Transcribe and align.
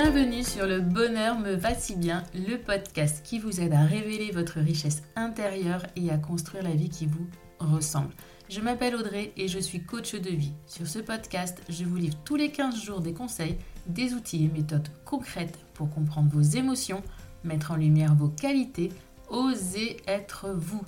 Bienvenue 0.00 0.44
sur 0.44 0.64
Le 0.64 0.80
Bonheur 0.80 1.40
me 1.40 1.54
va 1.54 1.74
si 1.74 1.96
bien, 1.96 2.22
le 2.32 2.56
podcast 2.56 3.20
qui 3.24 3.40
vous 3.40 3.60
aide 3.60 3.72
à 3.72 3.82
révéler 3.82 4.30
votre 4.30 4.60
richesse 4.60 5.02
intérieure 5.16 5.82
et 5.96 6.10
à 6.10 6.18
construire 6.18 6.62
la 6.62 6.70
vie 6.76 6.88
qui 6.88 7.06
vous 7.06 7.26
ressemble. 7.58 8.14
Je 8.48 8.60
m'appelle 8.60 8.94
Audrey 8.94 9.32
et 9.36 9.48
je 9.48 9.58
suis 9.58 9.82
coach 9.82 10.14
de 10.14 10.30
vie. 10.30 10.52
Sur 10.66 10.86
ce 10.86 11.00
podcast, 11.00 11.60
je 11.68 11.84
vous 11.84 11.96
livre 11.96 12.16
tous 12.24 12.36
les 12.36 12.52
15 12.52 12.80
jours 12.80 13.00
des 13.00 13.12
conseils, 13.12 13.58
des 13.88 14.14
outils 14.14 14.44
et 14.44 14.56
méthodes 14.56 14.86
concrètes 15.04 15.58
pour 15.74 15.90
comprendre 15.90 16.30
vos 16.32 16.42
émotions, 16.42 17.02
mettre 17.42 17.72
en 17.72 17.76
lumière 17.76 18.14
vos 18.14 18.28
qualités, 18.28 18.92
oser 19.28 19.96
être 20.06 20.50
vous. 20.50 20.84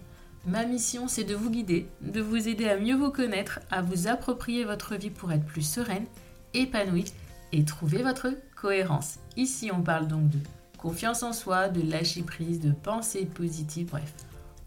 Ma 0.47 0.65
mission, 0.67 1.09
c'est 1.09 1.25
de 1.25 1.35
vous 1.35 1.51
guider, 1.51 1.89
de 2.01 2.21
vous 2.21 2.47
aider 2.47 2.69
à 2.69 2.79
mieux 2.79 2.95
vous 2.95 3.11
connaître, 3.11 3.59
à 3.73 3.83
vous 3.83 4.07
approprier 4.07 4.63
votre 4.63 4.95
vie 4.95 5.11
pour 5.11 5.33
être 5.33 5.47
plus 5.47 5.69
sereine, 5.69 6.07
épanouie 6.55 7.13
et 7.53 7.65
trouver 7.65 8.05
votre 8.05 8.29
cohérence. 8.61 9.19
Ici, 9.37 9.71
on 9.73 9.83
parle 9.83 10.07
donc 10.07 10.29
de 10.29 10.39
confiance 10.77 11.23
en 11.23 11.33
soi, 11.33 11.69
de 11.69 11.89
lâcher 11.89 12.23
prise, 12.23 12.61
de 12.61 12.73
pensée 12.73 13.27
positive, 13.27 13.89
bref. 13.91 14.13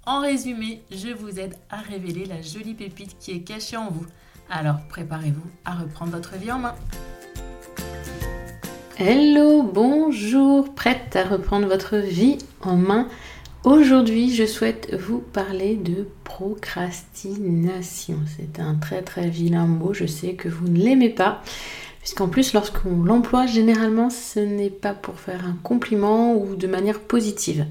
En 0.05 0.21
résumé, 0.21 0.81
je 0.91 1.09
vous 1.09 1.39
aide 1.39 1.55
à 1.69 1.77
révéler 1.77 2.25
la 2.25 2.41
jolie 2.41 2.73
pépite 2.73 3.17
qui 3.19 3.31
est 3.31 3.41
cachée 3.41 3.77
en 3.77 3.89
vous. 3.89 4.05
Alors 4.49 4.79
préparez-vous 4.89 5.49
à 5.63 5.75
reprendre 5.75 6.11
votre 6.11 6.35
vie 6.35 6.52
en 6.52 6.59
main. 6.59 6.75
Hello, 8.97 9.63
bonjour, 9.63 10.73
prête 10.75 11.16
à 11.16 11.23
reprendre 11.23 11.67
votre 11.67 11.97
vie 11.97 12.38
en 12.61 12.75
main. 12.75 13.07
Aujourd'hui, 13.63 14.35
je 14.35 14.45
souhaite 14.45 14.94
vous 14.94 15.19
parler 15.19 15.75
de 15.75 16.07
procrastination. 16.25 18.19
C'est 18.35 18.59
un 18.59 18.75
très 18.75 19.02
très 19.02 19.30
vilain 19.30 19.66
mot, 19.66 19.94
je 19.94 20.05
sais 20.05 20.33
que 20.33 20.49
vous 20.49 20.67
ne 20.67 20.80
l'aimez 20.80 21.09
pas. 21.09 21.41
Puisqu'en 22.04 22.28
plus, 22.28 22.52
lorsqu'on 22.52 23.02
l'emploie, 23.04 23.46
généralement, 23.46 24.09
ce 24.09 24.42
n'est 24.42 24.70
pas 24.70 24.94
pour 24.94 25.22
faire 25.22 25.46
un 25.46 25.56
compliment 25.64 26.36
ou 26.36 26.58
de 26.58 26.68
manière 26.68 27.00
positive. 27.00 27.66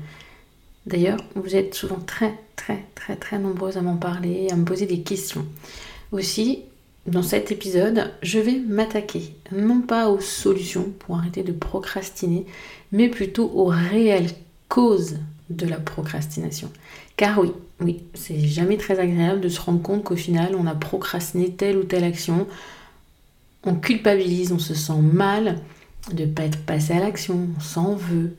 D'ailleurs, 0.86 1.18
vous 1.34 1.54
êtes 1.54 1.74
souvent 1.74 2.00
très, 2.06 2.32
très, 2.56 2.86
très, 2.94 3.16
très 3.16 3.38
nombreuses 3.38 3.76
à 3.76 3.82
m'en 3.82 3.98
parler, 3.98 4.48
à 4.50 4.56
me 4.56 4.64
poser 4.64 4.86
des 4.86 5.02
questions. 5.02 5.44
Aussi, 6.12 6.60
dans 7.06 7.22
cet 7.22 7.52
épisode, 7.52 8.10
je 8.22 8.38
vais 8.38 8.58
m'attaquer 8.58 9.34
non 9.52 9.82
pas 9.82 10.08
aux 10.08 10.20
solutions 10.20 10.90
pour 11.00 11.18
arrêter 11.18 11.42
de 11.42 11.52
procrastiner, 11.52 12.46
mais 12.90 13.10
plutôt 13.10 13.50
aux 13.54 13.66
réelles 13.66 14.30
causes 14.70 15.18
de 15.50 15.66
la 15.66 15.78
procrastination. 15.78 16.72
Car 17.18 17.38
oui, 17.38 17.52
oui, 17.80 18.02
c'est 18.14 18.40
jamais 18.40 18.78
très 18.78 18.98
agréable 18.98 19.42
de 19.42 19.50
se 19.50 19.60
rendre 19.60 19.82
compte 19.82 20.04
qu'au 20.04 20.16
final, 20.16 20.54
on 20.58 20.66
a 20.66 20.74
procrastiné 20.74 21.50
telle 21.50 21.76
ou 21.76 21.84
telle 21.84 22.04
action 22.04 22.46
on 23.64 23.74
culpabilise, 23.74 24.52
on 24.52 24.58
se 24.58 24.74
sent 24.74 25.00
mal 25.00 25.60
de 26.12 26.24
ne 26.24 26.32
pas 26.32 26.44
être 26.44 26.64
passé 26.64 26.94
à 26.94 27.00
l'action, 27.00 27.48
on 27.56 27.60
s'en 27.60 27.94
veut, 27.94 28.36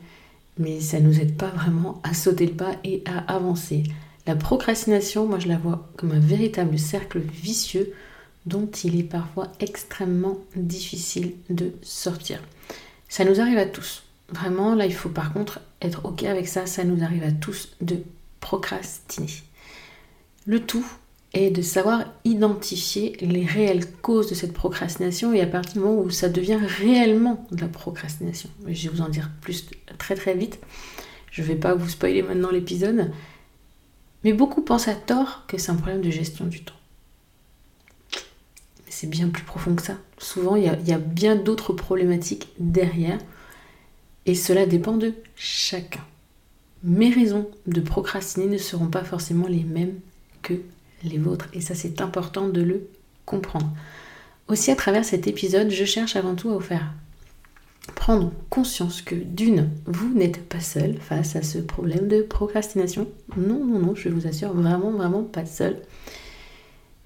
mais 0.58 0.82
ça 0.82 1.00
ne 1.00 1.08
nous 1.08 1.20
aide 1.20 1.38
pas 1.38 1.50
vraiment 1.50 2.02
à 2.04 2.14
sauter 2.14 2.46
le 2.46 2.54
pas 2.54 2.76
et 2.84 3.04
à 3.06 3.34
avancer. 3.34 3.84
La 4.26 4.36
procrastination, 4.36 5.28
moi 5.28 5.40
je 5.40 5.48
la 5.48 5.58
vois 5.58 5.90
comme 5.98 6.12
un 6.12 6.20
véritable 6.20 6.78
cercle 6.78 7.20
vicieux 7.20 7.94
dont 8.46 8.70
il 8.84 9.00
est 9.00 9.04
parfois 9.04 9.52
extrêmement 9.60 10.38
difficile 10.56 11.34
de 11.50 11.74
sortir. 11.82 12.40
Ça 13.08 13.26
nous 13.26 13.40
arrive 13.40 13.58
à 13.58 13.66
tous. 13.66 14.04
Vraiment, 14.30 14.76
là, 14.76 14.86
il 14.86 14.94
faut 14.94 15.10
par 15.10 15.34
contre 15.34 15.60
être 15.82 16.06
OK 16.06 16.24
avec 16.24 16.48
ça. 16.48 16.66
Ça 16.66 16.84
nous 16.84 17.04
arrive 17.04 17.24
à 17.24 17.32
tous 17.32 17.70
de 17.82 17.98
procrastiner. 18.40 19.32
Le 20.46 20.60
tout, 20.60 20.86
et 21.34 21.50
de 21.50 21.62
savoir 21.64 22.06
identifier 22.26 23.18
les 23.20 23.46
réelles 23.46 23.92
causes 23.92 24.30
de 24.30 24.36
cette 24.36 24.54
procrastination 24.54 25.34
et 25.34 25.42
à 25.42 25.48
partir 25.48 25.74
du 25.74 25.80
moment 25.80 26.02
où 26.02 26.12
ça 26.12 26.30
devient 26.30 26.60
réellement 26.62 27.48
de 27.52 27.62
la 27.62 27.68
procrastination. 27.68 28.50
Je 28.68 28.90
vais 28.90 28.96
vous 28.96 29.02
en 29.02 29.10
dire 29.10 29.32
plus 29.42 29.66
très 29.98 30.16
très 30.16 30.36
vite. 30.36 30.60
Je 31.32 31.42
ne 31.42 31.48
vais 31.48 31.56
pas 31.56 31.74
vous 31.74 31.90
spoiler 31.90 32.22
maintenant 32.22 32.52
l'épisode. 32.52 33.12
Mais 34.24 34.34
beaucoup 34.34 34.62
pensent 34.62 34.88
à 34.88 34.94
tort 34.94 35.46
que 35.48 35.58
c'est 35.58 35.72
un 35.72 35.76
problème 35.76 36.02
de 36.02 36.12
gestion 36.12 36.46
du 36.46 36.64
temps. 36.64 36.76
C'est 38.88 39.10
bien 39.10 39.30
plus 39.30 39.44
profond 39.44 39.74
que 39.74 39.82
ça. 39.82 39.98
Souvent, 40.20 40.56
il 40.56 40.64
y 40.64 40.94
a 40.94 41.00
bien 41.00 41.36
d'autres 41.36 41.74
problématiques 41.74 42.50
derrière. 42.60 43.18
Et 44.28 44.36
cela 44.36 44.68
dépend 44.68 44.96
de 44.96 45.14
chacun. 45.36 46.06
Mes 46.84 47.10
raisons 47.10 47.50
de 47.66 47.82
procrastiner 47.82 48.46
ne 48.46 48.58
seront 48.58 48.88
pas 48.88 49.04
forcément 49.04 49.48
les 49.48 49.64
mêmes 49.64 50.00
que 50.44 50.62
les 51.04 51.18
vôtres. 51.18 51.48
Et 51.54 51.62
ça, 51.62 51.76
c'est 51.76 52.02
important 52.02 52.50
de 52.50 52.62
le 52.62 52.88
comprendre. 53.26 53.70
Aussi, 54.48 54.72
à 54.72 54.76
travers 54.76 55.06
cet 55.06 55.28
épisode, 55.28 55.70
je 55.70 55.86
cherche 55.86 56.16
avant 56.16 56.36
tout 56.36 56.50
à 56.50 56.54
vous 56.54 56.60
faire 56.60 56.94
prendre 57.96 58.32
conscience 58.50 59.02
que 59.02 59.16
d'une, 59.16 59.70
vous 59.86 60.14
n'êtes 60.14 60.48
pas 60.48 60.60
seul 60.60 60.98
face 61.00 61.36
à 61.36 61.42
ce 61.42 61.58
problème 61.58 62.08
de 62.08 62.22
procrastination. 62.22 63.08
Non, 63.38 63.64
non, 63.64 63.80
non, 63.80 63.96
je 63.96 64.10
vous 64.10 64.28
assure, 64.28 64.54
vraiment, 64.54 64.92
vraiment 64.92 65.24
pas 65.24 65.46
seul. 65.46 65.82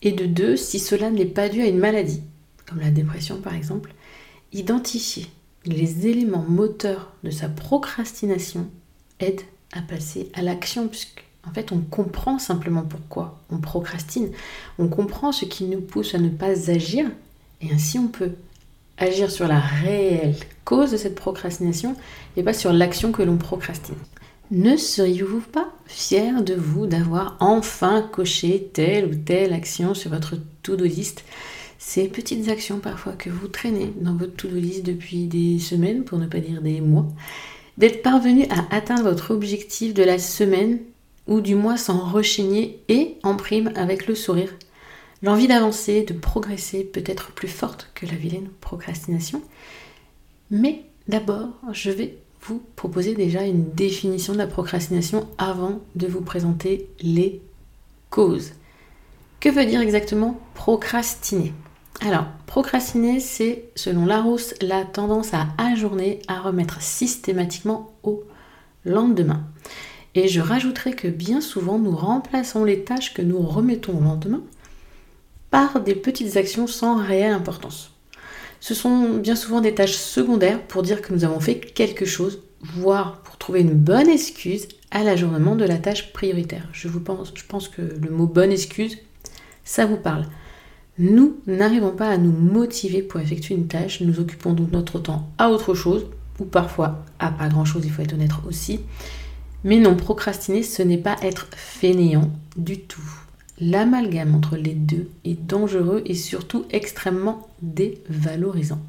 Et 0.01 0.11
de 0.11 0.25
deux, 0.25 0.55
si 0.55 0.79
cela 0.79 1.09
n'est 1.09 1.25
pas 1.25 1.49
dû 1.49 1.61
à 1.61 1.67
une 1.67 1.79
maladie, 1.79 2.21
comme 2.67 2.79
la 2.79 2.91
dépression 2.91 3.37
par 3.41 3.55
exemple, 3.55 3.93
identifier 4.53 5.27
les 5.65 6.07
éléments 6.07 6.45
moteurs 6.47 7.13
de 7.23 7.31
sa 7.31 7.49
procrastination 7.49 8.69
aide 9.19 9.41
à 9.73 9.81
passer 9.81 10.31
à 10.33 10.41
l'action, 10.41 10.89
en 11.47 11.53
fait, 11.53 11.71
on 11.71 11.79
comprend 11.79 12.39
simplement 12.39 12.83
pourquoi 12.83 13.39
on 13.49 13.57
procrastine. 13.57 14.29
On 14.79 14.87
comprend 14.87 15.31
ce 15.31 15.45
qui 15.45 15.65
nous 15.65 15.81
pousse 15.81 16.15
à 16.15 16.19
ne 16.19 16.29
pas 16.29 16.69
agir. 16.69 17.05
Et 17.61 17.71
ainsi, 17.71 17.97
on 17.97 18.07
peut 18.07 18.31
agir 18.97 19.31
sur 19.31 19.47
la 19.47 19.59
réelle 19.59 20.35
cause 20.65 20.91
de 20.91 20.97
cette 20.97 21.15
procrastination 21.15 21.95
et 22.35 22.43
pas 22.43 22.53
sur 22.53 22.73
l'action 22.73 23.11
que 23.11 23.23
l'on 23.23 23.37
procrastine. 23.37 23.95
Ne 24.49 24.77
seriez-vous 24.77 25.41
pas 25.41 25.69
fier 25.85 26.41
de 26.41 26.53
vous 26.53 26.87
d'avoir 26.87 27.37
enfin 27.39 28.01
coché 28.01 28.69
telle 28.73 29.05
ou 29.05 29.15
telle 29.15 29.53
action 29.53 29.93
sur 29.93 30.11
votre 30.11 30.35
to-do 30.63 30.85
list? 30.85 31.23
Ces 31.79 32.07
petites 32.07 32.49
actions 32.49 32.79
parfois 32.79 33.13
que 33.13 33.29
vous 33.29 33.47
traînez 33.47 33.93
dans 34.01 34.15
votre 34.15 34.35
to-do 34.35 34.55
list 34.55 34.85
depuis 34.85 35.27
des 35.27 35.59
semaines, 35.59 36.03
pour 36.03 36.17
ne 36.17 36.27
pas 36.27 36.39
dire 36.39 36.61
des 36.61 36.81
mois, 36.81 37.07
d'être 37.77 38.01
parvenu 38.01 38.45
à 38.49 38.75
atteindre 38.75 39.03
votre 39.03 39.31
objectif 39.31 39.93
de 39.93 40.03
la 40.03 40.17
semaine 40.17 40.79
ou 41.27 41.41
du 41.41 41.55
moins 41.55 41.77
sans 41.77 41.99
rechigner 41.99 42.81
et 42.87 43.17
en 43.23 43.35
prime 43.35 43.71
avec 43.75 44.07
le 44.07 44.15
sourire. 44.15 44.53
L'envie 45.23 45.47
d'avancer, 45.47 46.03
de 46.03 46.13
progresser 46.13 46.83
peut 46.83 47.03
être 47.05 47.31
plus 47.31 47.47
forte 47.47 47.89
que 47.95 48.05
la 48.05 48.13
vilaine 48.13 48.49
procrastination. 48.61 49.41
Mais 50.51 50.83
d'abord, 51.07 51.49
je 51.71 51.91
vais 51.91 52.17
vous 52.43 52.61
proposer 52.75 53.13
déjà 53.15 53.43
une 53.43 53.71
définition 53.71 54.33
de 54.33 54.37
la 54.37 54.47
procrastination 54.47 55.27
avant 55.37 55.79
de 55.95 56.07
vous 56.07 56.21
présenter 56.21 56.87
les 57.01 57.41
causes. 58.09 58.53
Que 59.39 59.49
veut 59.49 59.65
dire 59.65 59.81
exactement 59.81 60.39
procrastiner? 60.53 61.53
Alors, 62.01 62.25
procrastiner, 62.45 63.19
c'est, 63.19 63.69
selon 63.75 64.05
Larousse, 64.05 64.53
la 64.61 64.85
tendance 64.85 65.33
à 65.33 65.47
ajourner, 65.57 66.21
à 66.27 66.39
remettre 66.39 66.81
systématiquement 66.81 67.91
au 68.03 68.23
lendemain. 68.85 69.43
Et 70.17 70.27
je 70.27 70.41
rajouterai 70.41 70.93
que 70.93 71.07
bien 71.07 71.41
souvent, 71.41 71.77
nous 71.77 71.95
remplaçons 71.95 72.63
les 72.63 72.83
tâches 72.83 73.13
que 73.13 73.21
nous 73.21 73.39
remettons 73.39 73.99
au 73.99 74.01
lendemain 74.01 74.41
par 75.51 75.79
des 75.79 75.93
petites 75.93 76.37
actions 76.37 76.65
sans 76.65 76.97
réelle 76.97 77.33
importance. 77.33 77.91
Ce 78.59 78.73
sont 78.73 79.13
bien 79.13 79.35
souvent 79.35 79.61
des 79.61 79.75
tâches 79.75 79.95
secondaires 79.95 80.59
pour 80.63 80.81
dire 80.81 81.03
que 81.03 81.13
nous 81.13 81.23
avons 81.23 81.39
fait 81.39 81.59
quelque 81.59 82.05
chose, 82.05 82.41
voire 82.61 83.21
pour 83.21 83.37
trouver 83.37 83.61
une 83.61 83.75
bonne 83.75 84.09
excuse 84.09 84.67
à 84.89 85.03
l'ajournement 85.03 85.55
de 85.55 85.65
la 85.65 85.77
tâche 85.77 86.11
prioritaire. 86.11 86.67
Je, 86.71 86.87
vous 86.87 86.99
pense, 86.99 87.31
je 87.35 87.43
pense 87.47 87.67
que 87.67 87.83
le 87.83 88.09
mot 88.09 88.25
bonne 88.25 88.51
excuse, 88.51 88.97
ça 89.65 89.85
vous 89.85 89.97
parle. 89.97 90.25
Nous 90.97 91.37
n'arrivons 91.45 91.91
pas 91.91 92.09
à 92.09 92.17
nous 92.17 92.31
motiver 92.31 93.03
pour 93.03 93.19
effectuer 93.19 93.53
une 93.53 93.67
tâche, 93.67 94.01
nous 94.01 94.19
occupons 94.19 94.53
donc 94.53 94.71
notre 94.71 94.97
temps 94.97 95.29
à 95.37 95.51
autre 95.51 95.75
chose, 95.75 96.07
ou 96.39 96.45
parfois 96.45 97.05
à 97.19 97.29
pas 97.29 97.49
grand-chose, 97.49 97.83
il 97.85 97.91
faut 97.91 98.01
être 98.01 98.13
honnête 98.13 98.31
aussi, 98.47 98.79
mais 99.63 99.77
non, 99.77 99.95
procrastiner, 99.95 100.63
ce 100.63 100.81
n'est 100.81 100.97
pas 100.97 101.17
être 101.21 101.47
fainéant 101.55 102.31
du 102.55 102.79
tout. 102.79 103.01
L'amalgame 103.59 104.35
entre 104.35 104.55
les 104.55 104.73
deux 104.73 105.09
est 105.25 105.39
dangereux 105.39 106.03
et 106.05 106.13
surtout 106.13 106.65
extrêmement 106.69 107.47
dévalorisant. 107.61 108.81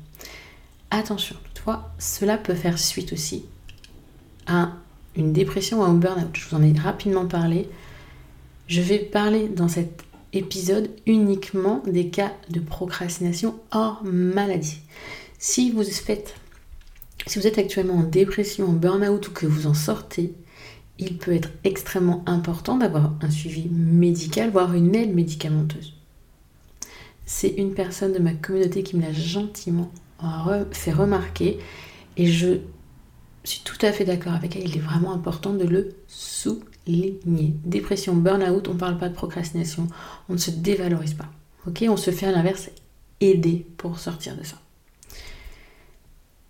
Attention, 0.91 1.37
toutefois, 1.45 1.91
cela 1.99 2.37
peut 2.37 2.55
faire 2.55 2.79
suite 2.79 3.13
aussi 3.13 3.45
à 4.47 4.73
une 5.17 5.33
dépression 5.33 5.81
ou 5.81 5.83
à 5.83 5.87
un 5.87 5.95
burn-out. 5.95 6.35
Je 6.35 6.49
vous 6.49 6.57
en 6.57 6.63
ai 6.63 6.79
rapidement 6.79 7.27
parlé. 7.27 7.69
Je 8.67 8.83
vais 8.83 8.99
parler 8.99 9.49
dans 9.49 9.69
cet 9.69 10.05
épisode 10.35 10.91
uniquement 11.07 11.83
des 11.87 12.09
cas 12.09 12.33
de 12.51 12.61
procrastination 12.61 13.59
hors 13.71 14.03
maladie. 14.05 14.81
Si 15.39 15.71
vous 15.71 15.85
faites, 15.85 16.35
si 17.27 17.39
vous 17.39 17.47
êtes 17.47 17.59
actuellement 17.59 17.95
en 17.95 18.03
dépression, 18.03 18.69
en 18.69 18.73
burn-out 18.73 19.29
ou 19.29 19.31
que 19.33 19.47
vous 19.47 19.67
en 19.67 19.75
sortez, 19.75 20.35
il 20.99 21.19
peut 21.19 21.33
être 21.33 21.51
extrêmement 21.65 22.23
important 22.27 22.77
d'avoir 22.77 23.13
un 23.23 23.31
suivi 23.31 23.69
médical, 23.69 24.51
voire 24.51 24.75
une 24.75 24.95
aide 24.95 25.15
médicamenteuse. 25.15 25.95
C'est 27.27 27.51
une 27.51 27.75
personne 27.75 28.13
de 28.13 28.19
ma 28.19 28.33
communauté 28.33 28.83
qui 28.83 28.97
me 28.97 29.03
l'a 29.03 29.13
gentiment 29.13 29.91
fait 30.73 30.93
remarquer 30.93 31.59
Et 32.17 32.27
je 32.27 32.59
suis 33.45 33.63
tout 33.65 33.79
à 33.83 33.93
fait 33.93 34.05
d'accord 34.05 34.33
avec 34.33 34.57
elle, 34.57 34.69
il 34.69 34.77
est 34.77 34.81
vraiment 34.81 35.13
important 35.13 35.53
de 35.53 35.65
le 35.65 35.91
souligner. 36.09 37.55
Dépression, 37.65 38.15
burn-out, 38.15 38.69
on 38.69 38.75
ne 38.75 38.79
parle 38.79 38.99
pas 38.99 39.09
de 39.09 39.15
procrastination, 39.15 39.87
on 40.29 40.35
ne 40.35 40.39
se 40.39 40.51
dévalorise 40.51 41.15
pas. 41.15 41.27
On 41.89 41.97
se 41.97 42.11
fait 42.11 42.27
à 42.27 42.33
l'inverse 42.33 42.71
aider 43.21 43.67
pour 43.77 43.99
sortir 43.99 44.37
de 44.37 44.43
ça. 44.43 44.57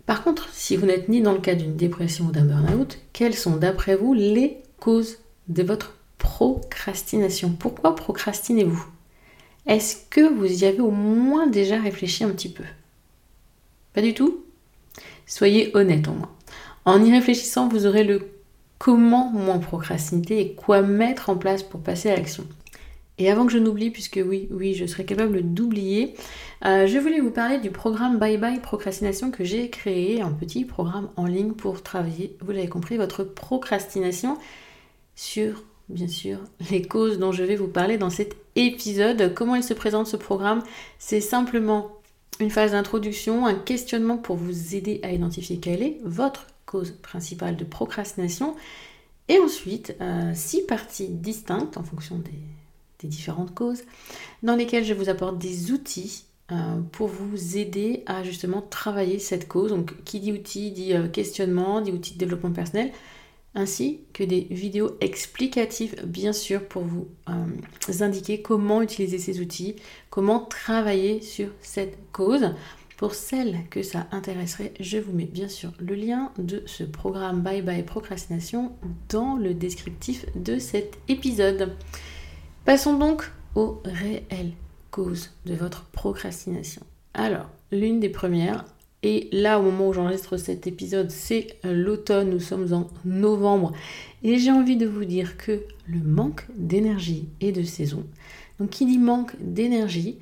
Par 0.09 0.23
contre, 0.23 0.49
si 0.51 0.75
vous 0.75 0.87
n'êtes 0.87 1.07
ni 1.07 1.21
dans 1.21 1.33
le 1.33 1.39
cas 1.39 1.53
d'une 1.53 1.75
dépression 1.75 2.25
ou 2.25 2.31
d'un 2.31 2.43
burn-out, 2.43 2.97
quelles 3.13 3.35
sont 3.35 3.57
d'après 3.57 3.95
vous 3.95 4.15
les 4.15 4.57
causes 4.79 5.19
de 5.49 5.61
votre 5.61 5.93
procrastination? 6.17 7.51
Pourquoi 7.51 7.95
procrastinez-vous? 7.95 8.87
Est-ce 9.67 9.97
que 10.09 10.27
vous 10.33 10.63
y 10.63 10.65
avez 10.65 10.79
au 10.79 10.89
moins 10.89 11.45
déjà 11.45 11.79
réfléchi 11.79 12.23
un 12.23 12.31
petit 12.31 12.49
peu? 12.49 12.63
Pas 13.93 14.01
du 14.01 14.15
tout? 14.15 14.43
Soyez 15.27 15.69
honnête 15.77 16.07
au 16.07 16.13
moins. 16.13 16.31
En 16.85 17.05
y 17.05 17.11
réfléchissant, 17.11 17.67
vous 17.67 17.85
aurez 17.85 18.03
le 18.03 18.31
comment 18.79 19.29
moins 19.29 19.59
procrastiner 19.59 20.39
et 20.39 20.53
quoi 20.53 20.81
mettre 20.81 21.29
en 21.29 21.35
place 21.35 21.61
pour 21.61 21.81
passer 21.81 22.09
à 22.09 22.15
l'action. 22.15 22.47
Et 23.19 23.29
avant 23.29 23.45
que 23.45 23.51
je 23.51 23.57
n'oublie, 23.57 23.91
puisque 23.91 24.19
oui, 24.25 24.47
oui, 24.49 24.73
je 24.73 24.85
serais 24.85 25.03
capable 25.03 25.41
d'oublier, 25.41 26.15
euh, 26.65 26.87
je 26.87 26.97
voulais 26.97 27.19
vous 27.19 27.31
parler 27.31 27.59
du 27.59 27.69
programme 27.69 28.17
Bye 28.17 28.37
Bye 28.37 28.61
Procrastination 28.61 29.29
que 29.29 29.43
j'ai 29.43 29.69
créé, 29.69 30.21
un 30.21 30.31
petit 30.31 30.63
programme 30.63 31.09
en 31.17 31.25
ligne 31.25 31.51
pour 31.51 31.83
travailler, 31.83 32.37
vous 32.39 32.51
l'avez 32.51 32.69
compris, 32.69 32.95
votre 32.95 33.25
procrastination 33.25 34.37
sur, 35.15 35.65
bien 35.89 36.07
sûr, 36.07 36.39
les 36.71 36.81
causes 36.81 37.19
dont 37.19 37.33
je 37.33 37.43
vais 37.43 37.57
vous 37.57 37.67
parler 37.67 37.97
dans 37.97 38.09
cet 38.09 38.37
épisode. 38.55 39.33
Comment 39.33 39.55
il 39.55 39.63
se 39.63 39.73
présente 39.73 40.07
ce 40.07 40.15
programme? 40.15 40.63
C'est 40.97 41.21
simplement 41.21 41.91
une 42.39 42.49
phase 42.49 42.71
d'introduction, 42.71 43.45
un 43.45 43.55
questionnement 43.55 44.17
pour 44.17 44.37
vous 44.37 44.75
aider 44.75 45.01
à 45.03 45.11
identifier 45.11 45.57
quelle 45.57 45.83
est 45.83 45.97
votre 46.05 46.47
cause 46.65 46.91
principale 46.91 47.57
de 47.57 47.65
procrastination. 47.65 48.55
Et 49.27 49.39
ensuite, 49.39 49.95
euh, 49.99 50.31
six 50.33 50.61
parties 50.65 51.09
distinctes 51.09 51.75
en 51.75 51.83
fonction 51.83 52.17
des, 52.17 52.31
différentes 53.07 53.53
causes, 53.53 53.83
dans 54.43 54.55
lesquelles 54.55 54.85
je 54.85 54.93
vous 54.93 55.09
apporte 55.09 55.37
des 55.37 55.71
outils 55.71 56.25
euh, 56.51 56.55
pour 56.91 57.07
vous 57.07 57.57
aider 57.57 58.03
à 58.05 58.23
justement 58.23 58.61
travailler 58.61 59.19
cette 59.19 59.47
cause. 59.47 59.71
Donc, 59.71 60.03
qui 60.03 60.19
dit 60.19 60.31
outils 60.31 60.71
dit 60.71 60.93
euh, 60.93 61.07
questionnement, 61.07 61.81
dit 61.81 61.91
outils 61.91 62.13
de 62.13 62.19
développement 62.19 62.51
personnel, 62.51 62.91
ainsi 63.55 64.01
que 64.13 64.23
des 64.23 64.47
vidéos 64.51 64.97
explicatives, 65.01 65.95
bien 66.05 66.33
sûr, 66.33 66.67
pour 66.67 66.83
vous 66.83 67.07
indiquer 67.99 68.41
comment 68.41 68.81
utiliser 68.81 69.17
ces 69.17 69.41
outils, 69.41 69.75
comment 70.09 70.39
travailler 70.39 71.21
sur 71.21 71.49
cette 71.61 71.97
cause. 72.11 72.51
Pour 72.99 73.15
celles 73.15 73.59
que 73.69 73.81
ça 73.81 74.07
intéresserait, 74.11 74.73
je 74.81 74.97
vous 74.97 75.13
mets 75.13 75.23
bien 75.23 75.47
sûr 75.47 75.71
le 75.79 75.95
lien 75.95 76.33
de 76.37 76.63
ce 76.65 76.83
programme 76.83 77.41
Bye 77.41 77.61
Bye 77.61 77.83
Procrastination 77.83 78.73
dans 79.07 79.37
le 79.37 79.53
descriptif 79.53 80.25
de 80.35 80.59
cet 80.59 80.97
épisode. 81.07 81.77
Passons 82.65 82.97
donc 82.97 83.31
aux 83.55 83.81
réelles 83.83 84.53
causes 84.91 85.31
de 85.45 85.55
votre 85.55 85.85
procrastination. 85.85 86.81
Alors, 87.13 87.49
l'une 87.71 87.99
des 87.99 88.09
premières, 88.09 88.65
et 89.01 89.29
là 89.31 89.59
au 89.59 89.63
moment 89.63 89.87
où 89.87 89.93
j'enregistre 89.93 90.37
cet 90.37 90.67
épisode, 90.67 91.09
c'est 91.09 91.57
l'automne, 91.63 92.29
nous 92.29 92.39
sommes 92.39 92.73
en 92.73 92.87
novembre, 93.05 93.71
et 94.23 94.37
j'ai 94.37 94.51
envie 94.51 94.77
de 94.77 94.85
vous 94.85 95.05
dire 95.05 95.37
que 95.37 95.63
le 95.87 95.99
manque 95.99 96.45
d'énergie 96.55 97.29
et 97.39 97.51
de 97.51 97.63
saison, 97.63 98.05
donc 98.59 98.69
qui 98.69 98.85
dit 98.85 98.99
manque 98.99 99.35
d'énergie, 99.39 100.19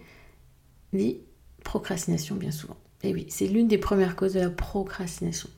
dit 0.94 1.18
procrastination 1.63 2.36
bien 2.36 2.51
souvent. 2.51 2.78
Et 3.04 3.13
oui, 3.13 3.25
c'est 3.30 3.48
l'une 3.48 3.68
des 3.68 3.78
premières 3.78 4.16
causes 4.16 4.34
de 4.34 4.39
la 4.39 4.50
procrastination. 4.50 5.50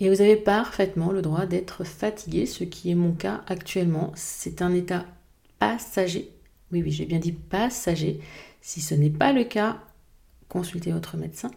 Et 0.00 0.08
vous 0.08 0.20
avez 0.20 0.36
parfaitement 0.36 1.10
le 1.12 1.22
droit 1.22 1.46
d'être 1.46 1.84
fatigué, 1.84 2.46
ce 2.46 2.64
qui 2.64 2.90
est 2.90 2.94
mon 2.94 3.12
cas 3.12 3.42
actuellement. 3.46 4.12
C'est 4.14 4.62
un 4.62 4.72
état 4.72 5.04
passager. 5.58 6.30
Oui, 6.72 6.82
oui, 6.82 6.90
j'ai 6.90 7.06
bien 7.06 7.18
dit 7.18 7.32
passager. 7.32 8.20
Si 8.60 8.80
ce 8.80 8.94
n'est 8.94 9.10
pas 9.10 9.32
le 9.32 9.44
cas, 9.44 9.78
consultez 10.48 10.92
votre 10.92 11.16
médecin. 11.16 11.50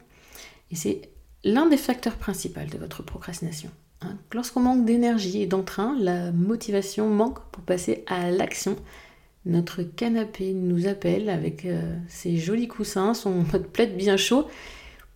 Et 0.71 0.75
c'est 0.75 1.01
l'un 1.44 1.68
des 1.68 1.77
facteurs 1.77 2.15
principaux 2.15 2.62
de 2.71 2.77
votre 2.77 3.03
procrastination. 3.03 3.69
Hein. 4.01 4.18
Lorsqu'on 4.33 4.62
manque 4.62 4.86
d'énergie 4.86 5.42
et 5.42 5.48
d'entrain, 5.48 5.95
la 6.00 6.31
motivation 6.31 7.09
manque 7.09 7.39
pour 7.51 7.63
passer 7.63 8.03
à 8.07 8.31
l'action 8.31 8.77
notre 9.45 9.81
canapé 9.81 10.53
nous 10.53 10.88
appelle 10.88 11.30
avec 11.30 11.65
euh, 11.65 11.95
ses 12.07 12.38
jolis 12.38 12.68
coussins, 12.68 13.13
son 13.13 13.31
mode 13.51 13.68
plaid 13.68 13.95
bien 13.95 14.18
chaud, 14.18 14.48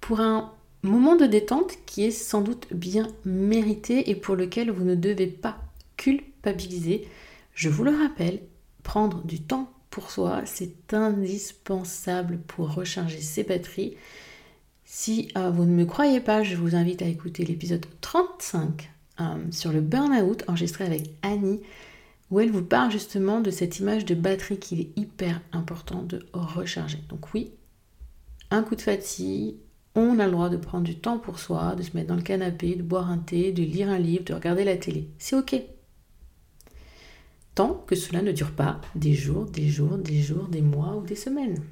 pour 0.01 0.19
un 0.19 0.51
moment 0.81 1.15
de 1.15 1.25
détente 1.25 1.73
qui 1.85 2.05
est 2.05 2.11
sans 2.11 2.41
doute 2.41 2.67
bien 2.71 3.07
mérité 3.23 4.09
et 4.09 4.15
pour 4.15 4.35
lequel 4.35 4.71
vous 4.71 4.83
ne 4.83 4.95
devez 4.95 5.27
pas 5.27 5.57
culpabiliser. 5.97 7.07
Je 7.53 7.69
vous 7.69 7.83
le 7.83 7.91
rappelle, 7.91 8.41
prendre 8.85 9.23
du 9.23 9.41
temps 9.41 9.69
pour 9.89 10.11
soi, 10.11 10.43
c'est 10.45 10.93
indispensable 10.93 12.37
pour 12.47 12.73
recharger 12.73 13.19
ses 13.19 13.43
batteries. 13.43 13.95
Si 14.85 15.29
euh, 15.35 15.49
vous 15.49 15.65
ne 15.65 15.75
me 15.75 15.85
croyez 15.85 16.21
pas, 16.21 16.43
je 16.43 16.55
vous 16.55 16.75
invite 16.75 17.01
à 17.01 17.07
écouter 17.07 17.43
l'épisode 17.43 17.85
35 18.01 18.89
euh, 19.19 19.23
sur 19.51 19.73
le 19.73 19.81
burn-out 19.81 20.43
enregistré 20.47 20.85
avec 20.85 21.09
Annie 21.23 21.61
où 22.31 22.39
elle 22.39 22.51
vous 22.51 22.63
parle 22.63 22.91
justement 22.91 23.41
de 23.41 23.51
cette 23.51 23.79
image 23.79 24.05
de 24.05 24.15
batterie 24.15 24.59
qu'il 24.59 24.79
est 24.79 24.97
hyper 24.97 25.41
important 25.51 26.03
de 26.03 26.25
recharger. 26.33 26.99
Donc 27.09 27.33
oui, 27.33 27.51
un 28.51 28.61
coup 28.61 28.75
de 28.75 28.81
fatigue, 28.81 29.55
on 29.95 30.19
a 30.19 30.25
le 30.25 30.31
droit 30.31 30.49
de 30.49 30.57
prendre 30.57 30.83
du 30.83 30.95
temps 30.95 31.17
pour 31.17 31.39
soi, 31.39 31.75
de 31.75 31.81
se 31.81 31.95
mettre 31.95 32.09
dans 32.09 32.15
le 32.15 32.21
canapé, 32.21 32.75
de 32.75 32.83
boire 32.83 33.09
un 33.09 33.17
thé, 33.17 33.51
de 33.51 33.63
lire 33.63 33.89
un 33.89 33.99
livre, 33.99 34.25
de 34.25 34.33
regarder 34.33 34.63
la 34.63 34.77
télé. 34.77 35.09
C'est 35.17 35.35
ok. 35.35 35.55
Tant 37.55 37.73
que 37.87 37.95
cela 37.95 38.21
ne 38.21 38.33
dure 38.33 38.51
pas 38.51 38.81
des 38.95 39.13
jours, 39.13 39.45
des 39.45 39.69
jours, 39.69 39.97
des 39.97 40.21
jours, 40.21 40.49
des 40.49 40.61
mois 40.61 40.97
ou 40.97 41.05
des 41.05 41.15
semaines. 41.15 41.63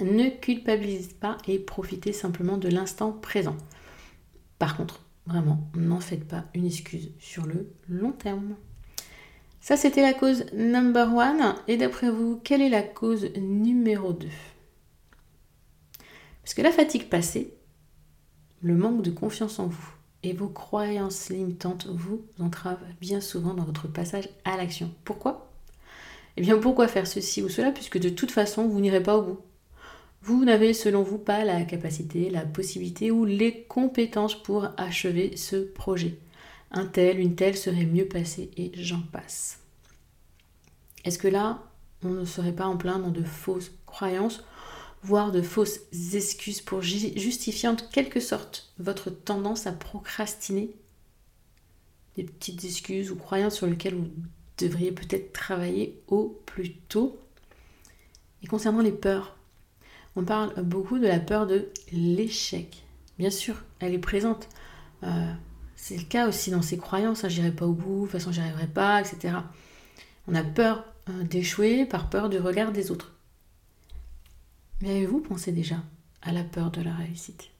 Ne 0.00 0.30
culpabilisez 0.30 1.14
pas 1.20 1.36
et 1.46 1.58
profitez 1.58 2.14
simplement 2.14 2.56
de 2.56 2.68
l'instant 2.68 3.12
présent. 3.12 3.56
Par 4.58 4.74
contre, 4.74 5.02
vraiment, 5.26 5.70
n'en 5.74 6.00
faites 6.00 6.26
pas 6.26 6.44
une 6.54 6.64
excuse 6.64 7.12
sur 7.18 7.44
le 7.44 7.70
long 7.88 8.12
terme. 8.12 8.56
Ça, 9.60 9.76
c'était 9.76 10.00
la 10.00 10.14
cause 10.14 10.46
number 10.54 11.14
one. 11.14 11.54
Et 11.68 11.76
d'après 11.76 12.10
vous, 12.10 12.40
quelle 12.42 12.62
est 12.62 12.70
la 12.70 12.82
cause 12.82 13.28
numéro 13.36 14.14
2 14.14 14.28
Parce 16.42 16.54
que 16.54 16.62
la 16.62 16.72
fatigue 16.72 17.10
passée, 17.10 17.52
le 18.62 18.74
manque 18.74 19.02
de 19.02 19.10
confiance 19.10 19.58
en 19.58 19.66
vous 19.66 19.95
et 20.26 20.32
vos 20.32 20.48
croyances 20.48 21.30
limitantes 21.30 21.86
vous 21.86 22.24
entravent 22.40 22.84
bien 23.00 23.20
souvent 23.20 23.54
dans 23.54 23.64
votre 23.64 23.88
passage 23.88 24.28
à 24.44 24.56
l'action. 24.56 24.90
Pourquoi? 25.04 25.50
Eh 26.36 26.42
bien, 26.42 26.58
pourquoi 26.58 26.88
faire 26.88 27.06
ceci 27.06 27.42
ou 27.42 27.48
cela? 27.48 27.72
Puisque 27.72 27.98
de 27.98 28.08
toute 28.08 28.30
façon, 28.30 28.68
vous 28.68 28.80
n'irez 28.80 29.02
pas 29.02 29.16
au 29.16 29.22
bout. 29.22 29.40
Vous 30.22 30.44
n'avez 30.44 30.74
selon 30.74 31.02
vous 31.02 31.18
pas 31.18 31.44
la 31.44 31.62
capacité, 31.62 32.30
la 32.30 32.42
possibilité 32.42 33.10
ou 33.10 33.24
les 33.24 33.62
compétences 33.62 34.34
pour 34.34 34.68
achever 34.76 35.36
ce 35.36 35.56
projet 35.56 36.18
un 36.70 36.86
tel, 36.86 37.20
une 37.20 37.36
telle 37.36 37.56
serait 37.56 37.86
mieux 37.86 38.06
passé 38.06 38.50
et 38.56 38.72
j'en 38.74 39.00
passe. 39.00 39.60
Est-ce 41.04 41.18
que 41.18 41.28
là, 41.28 41.62
on 42.02 42.10
ne 42.10 42.24
serait 42.24 42.52
pas 42.52 42.66
en 42.66 42.76
plein 42.76 42.98
dans 42.98 43.10
de 43.10 43.22
fausses 43.22 43.72
croyances, 43.86 44.44
voire 45.06 45.30
de 45.30 45.40
fausses 45.40 45.82
excuses 46.14 46.60
pour 46.60 46.82
justifier 46.82 47.68
en 47.68 47.76
quelque 47.76 48.18
sorte 48.18 48.72
votre 48.80 49.08
tendance 49.08 49.68
à 49.68 49.72
procrastiner 49.72 50.70
Des 52.16 52.24
petites 52.24 52.64
excuses 52.64 53.12
ou 53.12 53.16
croyances 53.16 53.54
sur 53.54 53.68
lesquelles 53.68 53.94
vous 53.94 54.10
devriez 54.58 54.90
peut-être 54.90 55.32
travailler 55.32 56.02
au 56.08 56.40
plus 56.44 56.74
tôt. 56.88 57.20
Et 58.42 58.48
concernant 58.48 58.82
les 58.82 58.90
peurs, 58.90 59.36
on 60.16 60.24
parle 60.24 60.60
beaucoup 60.62 60.98
de 60.98 61.06
la 61.06 61.20
peur 61.20 61.46
de 61.46 61.68
l'échec. 61.92 62.82
Bien 63.16 63.30
sûr, 63.30 63.62
elle 63.78 63.94
est 63.94 63.98
présente. 63.98 64.48
Euh, 65.04 65.32
c'est 65.76 65.98
le 65.98 66.04
cas 66.04 66.26
aussi 66.26 66.50
dans 66.50 66.62
ses 66.62 66.78
croyances, 66.78 67.22
hein, 67.22 67.28
j'irai 67.28 67.52
pas 67.52 67.66
au 67.66 67.74
bout, 67.74 68.06
de 68.06 68.10
toute 68.10 68.12
façon 68.12 68.32
j'y 68.32 68.40
arriverai 68.40 68.66
pas, 68.66 69.00
etc. 69.00 69.36
On 70.26 70.34
a 70.34 70.42
peur 70.42 70.84
hein, 71.06 71.22
d'échouer 71.22 71.86
par 71.86 72.10
peur 72.10 72.28
du 72.28 72.38
regard 72.38 72.72
des 72.72 72.90
autres. 72.90 73.15
Mais 74.80 74.90
avez-vous 74.90 75.20
pensé 75.20 75.52
déjà 75.52 75.82
à 76.22 76.32
la 76.32 76.44
peur 76.44 76.70
de 76.70 76.82
la 76.82 76.94
réussite? 76.94 77.50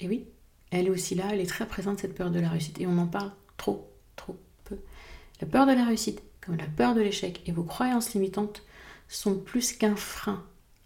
Et 0.00 0.08
oui, 0.08 0.26
elle 0.70 0.86
est 0.86 0.90
aussi 0.90 1.14
là, 1.14 1.26
elle 1.32 1.40
est 1.40 1.46
très 1.46 1.66
présente 1.66 2.00
cette 2.00 2.14
peur 2.14 2.30
de 2.30 2.40
la 2.40 2.48
réussite 2.48 2.80
et 2.80 2.86
on 2.86 2.98
en 2.98 3.06
parle 3.06 3.32
trop, 3.56 3.90
trop 4.16 4.36
peu. 4.64 4.78
La 5.40 5.46
peur 5.46 5.66
de 5.66 5.72
la 5.72 5.84
réussite, 5.84 6.22
comme 6.40 6.56
la 6.56 6.66
peur 6.66 6.94
de 6.94 7.00
l'échec 7.00 7.42
et 7.46 7.52
vos 7.52 7.62
croyances 7.62 8.14
limitantes 8.14 8.64
sont 9.08 9.38
plus 9.38 9.72
qu'un 9.72 9.96
frein 9.96 10.44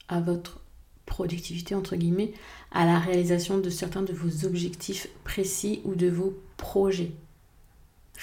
à 0.09 0.21
votre 0.21 0.61
productivité, 1.07 1.75
entre 1.75 1.97
guillemets, 1.97 2.33
à 2.71 2.87
la 2.87 2.99
réalisation 2.99 3.59
de 3.59 3.71
certains 3.71 4.03
de 4.03 4.13
vos 4.13 4.47
objectifs 4.47 5.09
précis 5.25 5.81
ou 5.85 5.95
de 5.95 6.09
vos 6.09 6.39
projets. 6.57 7.13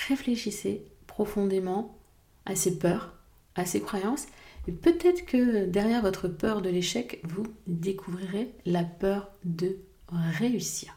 Réfléchissez 0.07 0.83
profondément 1.07 1.97
à 2.45 2.55
ces 2.55 2.79
peurs, 2.79 3.13
à 3.55 3.65
ces 3.65 3.81
croyances, 3.81 4.27
peut-être 4.71 5.25
que 5.25 5.65
derrière 5.65 6.01
votre 6.01 6.27
peur 6.27 6.61
de 6.61 6.69
l'échec, 6.69 7.21
vous 7.23 7.45
découvrirez 7.67 8.53
la 8.65 8.83
peur 8.83 9.31
de 9.45 9.77
réussir. 10.09 10.95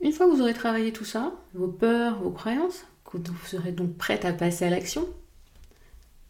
Une 0.00 0.12
fois 0.12 0.26
que 0.26 0.32
vous 0.32 0.42
aurez 0.42 0.54
travaillé 0.54 0.92
tout 0.92 1.04
ça, 1.04 1.32
vos 1.54 1.68
peurs, 1.68 2.20
vos 2.20 2.30
croyances, 2.30 2.84
que 3.22 3.30
vous 3.30 3.46
serez 3.46 3.72
donc 3.72 3.96
prête 3.96 4.24
à 4.24 4.32
passer 4.32 4.64
à 4.64 4.70
l'action, 4.70 5.08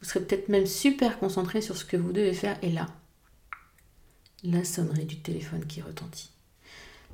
vous 0.00 0.09
serez 0.09 0.25
peut-être 0.25 0.49
même 0.49 0.67
super 0.67 1.19
concentré 1.19 1.61
sur 1.61 1.76
ce 1.76 1.85
que 1.85 1.97
vous 1.97 2.12
devez 2.12 2.35
faire 2.35 2.59
et 2.62 2.71
là, 2.71 2.87
la 4.43 4.64
sonnerie 4.64 5.07
du 5.07 5.21
téléphone 5.21 5.64
qui 5.67 5.81
retentit. 5.81 6.31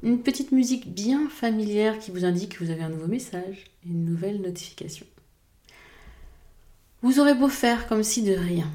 Une 0.02 0.22
petite 0.22 0.52
musique 0.52 0.92
bien 0.92 1.28
familière 1.28 1.98
qui 1.98 2.10
vous 2.10 2.24
indique 2.24 2.58
que 2.58 2.64
vous 2.64 2.70
avez 2.70 2.82
un 2.82 2.88
nouveau 2.88 3.06
message, 3.06 3.64
une 3.84 4.04
nouvelle 4.04 4.40
notification. 4.40 5.06
Vous 7.02 7.18
aurez 7.18 7.34
beau 7.34 7.48
faire 7.48 7.86
comme 7.86 8.02
si 8.02 8.22
de 8.22 8.34
rien. 8.34 8.70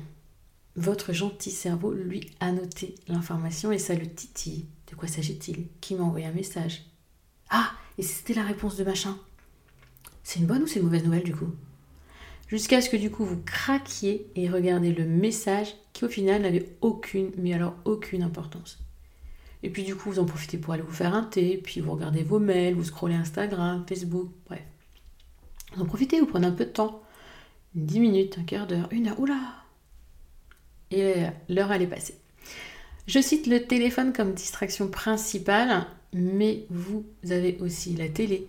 Votre 0.76 1.14
gentil 1.14 1.52
cerveau, 1.52 1.94
lui, 1.94 2.32
a 2.40 2.52
noté 2.52 2.96
l'information 3.08 3.72
et 3.72 3.78
ça 3.78 3.94
le 3.94 4.10
titille. 4.10 4.66
De 4.90 4.96
quoi 4.96 5.08
s'agit-il? 5.08 5.68
Qui 5.80 5.94
m'a 5.94 6.04
envoyé 6.04 6.26
un 6.26 6.32
message? 6.32 6.86
Ah, 7.52 7.72
et 8.00 8.02
c'était 8.02 8.34
la 8.34 8.44
réponse 8.44 8.78
de 8.78 8.84
machin. 8.84 9.16
C'est 10.24 10.40
une 10.40 10.48
bonne 10.48 10.64
ou 10.64 10.68
c'est 10.68 10.80
une 10.80 10.86
mauvaise 10.86 11.04
nouvelle 11.04 11.24
du 11.24 11.36
coup? 11.36 11.54
Jusqu'à 12.48 12.82
ce 12.82 12.90
que 12.90 12.98
du 12.98 13.12
coup 13.12 13.26
vous 13.26 13.42
craquiez 13.46 14.28
et 14.36 14.50
regardez 14.50 14.92
le 14.92 15.06
message 15.06 15.76
qui 15.94 16.04
au 16.04 16.10
final 16.10 16.42
n'avait 16.42 16.76
aucune, 16.82 17.32
mais 17.38 17.54
alors 17.54 17.76
aucune 17.86 18.24
importance. 18.24 18.80
Et 19.62 19.70
puis 19.70 19.84
du 19.84 19.96
coup 19.96 20.10
vous 20.10 20.20
en 20.20 20.26
profitez 20.26 20.58
pour 20.58 20.74
aller 20.74 20.84
vous 20.84 20.92
faire 20.92 21.14
un 21.14 21.24
thé, 21.24 21.58
puis 21.64 21.80
vous 21.80 21.92
regardez 21.92 22.24
vos 22.24 22.40
mails, 22.40 22.74
vous 22.74 22.84
scrollez 22.84 23.16
Instagram, 23.16 23.86
Facebook, 23.88 24.32
bref. 24.48 24.64
Vous 25.76 25.84
en 25.84 25.86
profitez, 25.86 26.20
vous 26.20 26.26
prenez 26.26 26.48
un 26.48 26.52
peu 26.52 26.66
de 26.66 26.72
temps 26.72 27.04
10 27.76 28.00
minutes, 28.00 28.38
un 28.40 28.44
quart 28.44 28.68
d'heure, 28.68 28.88
une 28.92 29.08
heure, 29.08 29.20
oula 29.20 29.40
Et 30.92 31.14
l'heure 31.50 31.72
elle 31.72 31.82
est 31.82 31.88
passée. 31.88 32.16
Je 33.08 33.20
cite 33.20 33.48
le 33.48 33.66
téléphone 33.66 34.14
comme 34.14 34.34
distraction 34.34 34.88
principale, 34.88 35.86
mais 36.14 36.66
vous 36.70 37.06
avez 37.30 37.58
aussi 37.60 37.96
la 37.96 38.08
télé, 38.08 38.48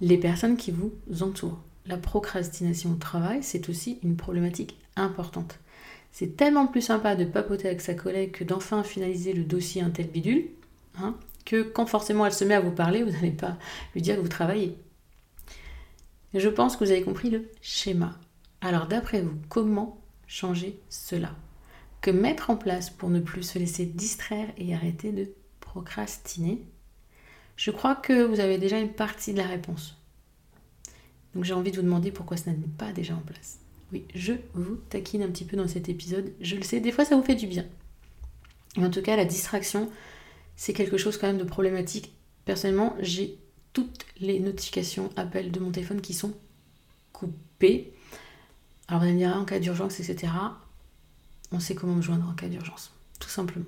les 0.00 0.18
personnes 0.18 0.56
qui 0.56 0.70
vous 0.70 0.92
entourent. 1.22 1.58
La 1.86 1.96
procrastination 1.96 2.92
au 2.92 2.96
travail, 2.96 3.42
c'est 3.42 3.68
aussi 3.68 3.98
une 4.02 4.16
problématique 4.16 4.76
importante. 4.96 5.58
C'est 6.12 6.36
tellement 6.36 6.66
plus 6.66 6.82
sympa 6.82 7.16
de 7.16 7.24
papoter 7.24 7.68
avec 7.68 7.80
sa 7.80 7.94
collègue 7.94 8.32
que 8.32 8.44
d'enfin 8.44 8.82
finaliser 8.82 9.32
le 9.32 9.44
dossier 9.44 9.82
un 9.82 9.90
tel 9.90 10.08
bidule, 10.08 10.48
hein, 10.98 11.16
que 11.44 11.62
quand 11.62 11.86
forcément 11.86 12.26
elle 12.26 12.32
se 12.32 12.44
met 12.44 12.54
à 12.54 12.60
vous 12.60 12.70
parler, 12.70 13.02
vous 13.02 13.10
n'allez 13.10 13.30
pas 13.30 13.56
lui 13.94 14.02
dire 14.02 14.16
que 14.16 14.20
vous 14.20 14.28
travaillez. 14.28 14.76
Je 16.34 16.48
pense 16.48 16.76
que 16.76 16.84
vous 16.84 16.90
avez 16.90 17.02
compris 17.02 17.30
le 17.30 17.48
schéma. 17.62 18.18
Alors 18.60 18.86
d'après 18.86 19.22
vous, 19.22 19.36
comment 19.48 20.00
changer 20.26 20.80
cela? 20.88 21.34
Que 22.00 22.10
mettre 22.10 22.50
en 22.50 22.56
place 22.56 22.90
pour 22.90 23.10
ne 23.10 23.20
plus 23.20 23.42
se 23.42 23.58
laisser 23.58 23.86
distraire 23.86 24.48
et 24.56 24.74
arrêter 24.74 25.12
de 25.12 25.28
procrastiner? 25.60 26.62
Je 27.56 27.70
crois 27.70 27.94
que 27.94 28.24
vous 28.24 28.40
avez 28.40 28.58
déjà 28.58 28.78
une 28.78 28.92
partie 28.92 29.32
de 29.32 29.38
la 29.38 29.46
réponse. 29.46 29.96
Donc 31.34 31.44
j'ai 31.44 31.54
envie 31.54 31.70
de 31.70 31.76
vous 31.76 31.82
demander 31.82 32.10
pourquoi 32.10 32.36
ce 32.36 32.48
n'est 32.48 32.56
pas 32.78 32.92
déjà 32.92 33.14
en 33.14 33.20
place. 33.20 33.58
Oui, 33.92 34.04
je 34.14 34.32
vous 34.54 34.76
taquine 34.88 35.22
un 35.22 35.30
petit 35.30 35.44
peu 35.44 35.56
dans 35.56 35.68
cet 35.68 35.88
épisode. 35.88 36.32
Je 36.40 36.56
le 36.56 36.62
sais, 36.62 36.80
des 36.80 36.92
fois 36.92 37.04
ça 37.04 37.16
vous 37.16 37.22
fait 37.22 37.34
du 37.34 37.46
bien. 37.46 37.64
en 38.76 38.90
tout 38.90 39.02
cas, 39.02 39.16
la 39.16 39.24
distraction, 39.24 39.90
c'est 40.56 40.72
quelque 40.72 40.96
chose 40.96 41.18
quand 41.18 41.26
même 41.26 41.38
de 41.38 41.44
problématique. 41.44 42.14
Personnellement, 42.44 42.96
j'ai 43.00 43.38
toutes 43.72 44.06
les 44.18 44.40
notifications, 44.40 45.10
appels 45.16 45.50
de 45.50 45.60
mon 45.60 45.70
téléphone 45.70 46.00
qui 46.00 46.14
sont 46.14 46.34
coupées. 47.12 47.92
Alors 48.88 49.00
vous 49.00 49.06
allez 49.06 49.14
me 49.14 49.18
dire, 49.18 49.36
en 49.36 49.44
cas 49.44 49.58
d'urgence, 49.58 50.00
etc. 50.00 50.32
On 51.52 51.60
sait 51.60 51.74
comment 51.74 51.94
me 51.94 52.02
joindre 52.02 52.28
en 52.28 52.34
cas 52.34 52.48
d'urgence, 52.48 52.92
tout 53.18 53.28
simplement. 53.28 53.64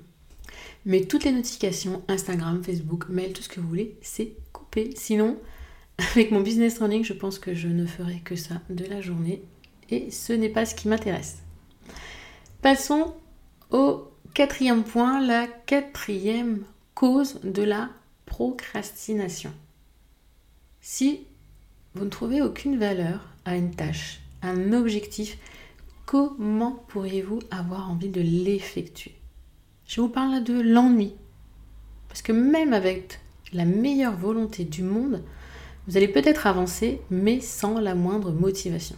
Mais 0.85 1.05
toutes 1.05 1.23
les 1.23 1.31
notifications, 1.31 2.03
Instagram, 2.07 2.63
Facebook, 2.63 3.09
mail, 3.09 3.33
tout 3.33 3.41
ce 3.41 3.49
que 3.49 3.59
vous 3.59 3.67
voulez, 3.67 3.97
c'est 4.01 4.33
coupé. 4.53 4.91
Sinon, 4.95 5.37
avec 6.13 6.31
mon 6.31 6.41
business 6.41 6.79
running, 6.79 7.03
je 7.03 7.13
pense 7.13 7.39
que 7.39 7.53
je 7.53 7.67
ne 7.67 7.85
ferai 7.85 8.19
que 8.19 8.35
ça 8.35 8.61
de 8.69 8.85
la 8.85 9.01
journée. 9.01 9.43
Et 9.89 10.11
ce 10.11 10.33
n'est 10.33 10.49
pas 10.49 10.65
ce 10.65 10.75
qui 10.75 10.87
m'intéresse. 10.87 11.39
Passons 12.61 13.15
au 13.71 14.09
quatrième 14.33 14.83
point, 14.83 15.25
la 15.25 15.47
quatrième 15.47 16.63
cause 16.93 17.39
de 17.43 17.63
la 17.63 17.89
procrastination. 18.25 19.51
Si 20.81 21.21
vous 21.95 22.05
ne 22.05 22.09
trouvez 22.09 22.41
aucune 22.41 22.77
valeur 22.77 23.27
à 23.45 23.55
une 23.55 23.73
tâche, 23.73 24.21
un 24.41 24.73
objectif, 24.73 25.37
comment 26.05 26.83
pourriez-vous 26.87 27.39
avoir 27.51 27.89
envie 27.89 28.09
de 28.09 28.21
l'effectuer? 28.21 29.15
Je 29.85 30.01
vous 30.01 30.09
parle 30.09 30.43
de 30.43 30.59
l'ennui. 30.59 31.13
Parce 32.07 32.21
que 32.21 32.31
même 32.31 32.73
avec 32.73 33.19
la 33.53 33.65
meilleure 33.65 34.15
volonté 34.15 34.63
du 34.63 34.83
monde, 34.83 35.23
vous 35.87 35.97
allez 35.97 36.07
peut-être 36.07 36.47
avancer, 36.47 37.01
mais 37.09 37.41
sans 37.41 37.79
la 37.79 37.95
moindre 37.95 38.31
motivation. 38.31 38.95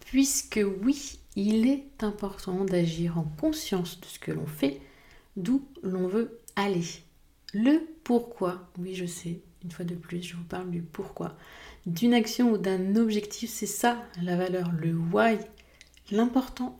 Puisque 0.00 0.60
oui, 0.82 1.18
il 1.36 1.66
est 1.68 2.02
important 2.02 2.64
d'agir 2.64 3.18
en 3.18 3.24
conscience 3.40 4.00
de 4.00 4.06
ce 4.06 4.18
que 4.18 4.32
l'on 4.32 4.46
fait, 4.46 4.80
d'où 5.36 5.62
l'on 5.82 6.06
veut 6.08 6.38
aller. 6.56 6.84
Le 7.54 7.80
pourquoi, 8.04 8.70
oui 8.78 8.94
je 8.94 9.06
sais, 9.06 9.40
une 9.64 9.70
fois 9.70 9.84
de 9.84 9.94
plus, 9.94 10.22
je 10.22 10.36
vous 10.36 10.44
parle 10.44 10.70
du 10.70 10.82
pourquoi 10.82 11.36
d'une 11.86 12.14
action 12.14 12.52
ou 12.52 12.58
d'un 12.58 12.96
objectif, 12.96 13.50
c'est 13.50 13.66
ça 13.66 13.98
la 14.22 14.36
valeur, 14.36 14.70
le 14.72 14.94
why. 14.94 15.38
L'important 16.10 16.78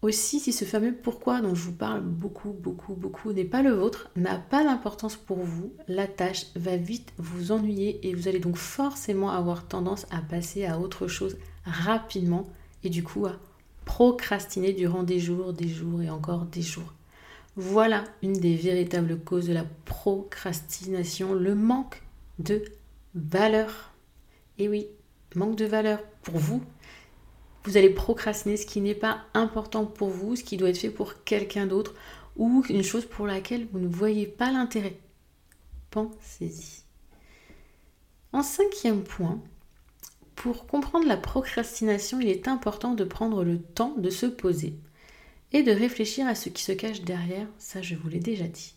aussi, 0.00 0.38
si 0.38 0.52
ce 0.52 0.64
fameux 0.64 0.94
pourquoi 0.94 1.40
dont 1.40 1.56
je 1.56 1.62
vous 1.62 1.72
parle 1.72 2.02
beaucoup, 2.02 2.52
beaucoup, 2.52 2.94
beaucoup 2.94 3.32
n'est 3.32 3.44
pas 3.44 3.62
le 3.62 3.72
vôtre, 3.72 4.10
n'a 4.14 4.38
pas 4.38 4.62
d'importance 4.62 5.16
pour 5.16 5.38
vous, 5.38 5.72
la 5.88 6.06
tâche 6.06 6.46
va 6.54 6.76
vite 6.76 7.12
vous 7.18 7.50
ennuyer 7.50 8.06
et 8.06 8.14
vous 8.14 8.28
allez 8.28 8.38
donc 8.38 8.56
forcément 8.56 9.30
avoir 9.30 9.66
tendance 9.66 10.06
à 10.10 10.20
passer 10.20 10.66
à 10.66 10.78
autre 10.78 11.08
chose 11.08 11.36
rapidement 11.64 12.46
et 12.84 12.90
du 12.90 13.02
coup 13.02 13.26
à 13.26 13.32
procrastiner 13.84 14.72
durant 14.72 15.02
des 15.02 15.18
jours, 15.18 15.52
des 15.52 15.68
jours 15.68 16.00
et 16.00 16.10
encore 16.10 16.44
des 16.44 16.62
jours. 16.62 16.92
Voilà 17.56 18.04
une 18.22 18.34
des 18.34 18.54
véritables 18.54 19.18
causes 19.18 19.48
de 19.48 19.52
la 19.52 19.64
procrastination, 19.84 21.34
le 21.34 21.56
manque 21.56 22.02
de 22.38 22.62
valeur. 23.16 23.90
Et 24.58 24.68
oui, 24.68 24.88
manque 25.34 25.56
de 25.56 25.64
valeur 25.64 26.02
pour 26.22 26.36
vous. 26.38 26.62
Vous 27.64 27.76
allez 27.76 27.90
procrastiner 27.90 28.56
ce 28.56 28.66
qui 28.66 28.80
n'est 28.80 28.94
pas 28.94 29.24
important 29.34 29.84
pour 29.84 30.08
vous, 30.08 30.36
ce 30.36 30.44
qui 30.44 30.56
doit 30.56 30.70
être 30.70 30.78
fait 30.78 30.90
pour 30.90 31.24
quelqu'un 31.24 31.66
d'autre 31.66 31.94
ou 32.36 32.64
une 32.68 32.82
chose 32.82 33.04
pour 33.04 33.26
laquelle 33.26 33.66
vous 33.72 33.78
ne 33.78 33.88
voyez 33.88 34.26
pas 34.26 34.50
l'intérêt. 34.50 34.98
Pensez-y. 35.90 36.82
En 38.32 38.42
cinquième 38.42 39.02
point, 39.02 39.42
pour 40.34 40.66
comprendre 40.66 41.06
la 41.06 41.16
procrastination, 41.16 42.20
il 42.20 42.28
est 42.28 42.46
important 42.46 42.94
de 42.94 43.04
prendre 43.04 43.42
le 43.42 43.60
temps 43.60 43.94
de 43.96 44.10
se 44.10 44.26
poser 44.26 44.78
et 45.52 45.62
de 45.62 45.72
réfléchir 45.72 46.26
à 46.26 46.34
ce 46.34 46.48
qui 46.48 46.62
se 46.62 46.72
cache 46.72 47.02
derrière, 47.02 47.48
ça 47.58 47.82
je 47.82 47.96
vous 47.96 48.08
l'ai 48.08 48.20
déjà 48.20 48.46
dit. 48.46 48.74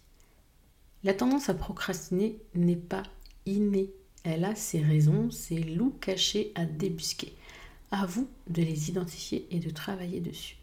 La 1.04 1.14
tendance 1.14 1.50
à 1.50 1.54
procrastiner 1.54 2.40
n'est 2.56 2.76
pas 2.76 3.04
innée 3.46 3.94
elle 4.24 4.46
a 4.46 4.56
ses 4.56 4.82
raisons, 4.82 5.32
ses 5.32 5.60
loups 5.60 5.96
cachés 6.00 6.52
à 6.56 6.66
débusquer. 6.66 7.34
À 7.92 8.06
vous 8.06 8.28
de 8.50 8.62
les 8.62 8.90
identifier 8.90 9.48
et 9.52 9.60
de 9.60 9.70
travailler 9.70 10.22
dessus. 10.22 10.58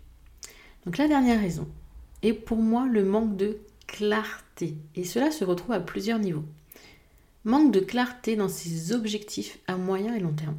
Donc 0.86 0.96
la 0.96 1.08
dernière 1.08 1.40
raison 1.40 1.68
est 2.22 2.32
pour 2.32 2.58
moi 2.58 2.86
le 2.86 3.04
manque 3.04 3.36
de 3.36 3.58
clarté. 3.86 4.76
Et 4.94 5.04
cela 5.04 5.30
se 5.30 5.44
retrouve 5.44 5.72
à 5.72 5.80
plusieurs 5.80 6.18
niveaux. 6.18 6.44
Manque 7.44 7.72
de 7.72 7.80
clarté 7.80 8.36
dans 8.36 8.48
ses 8.48 8.92
objectifs 8.92 9.58
à 9.66 9.76
moyen 9.76 10.14
et 10.14 10.20
long 10.20 10.32
terme. 10.32 10.58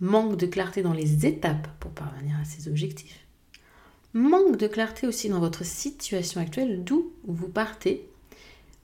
Manque 0.00 0.36
de 0.36 0.46
clarté 0.46 0.82
dans 0.82 0.92
les 0.92 1.26
étapes 1.26 1.68
pour 1.80 1.90
parvenir 1.92 2.36
à 2.40 2.44
ses 2.44 2.68
objectifs. 2.68 3.26
Manque 4.12 4.56
de 4.56 4.66
clarté 4.66 5.06
aussi 5.06 5.28
dans 5.28 5.40
votre 5.40 5.64
situation 5.64 6.40
actuelle, 6.40 6.84
d'où 6.84 7.12
vous 7.24 7.48
partez. 7.48 8.08